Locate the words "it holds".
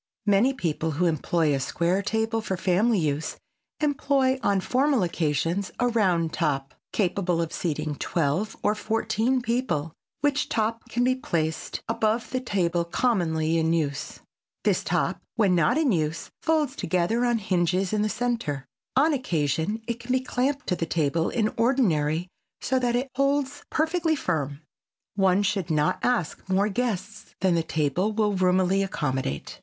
22.95-23.63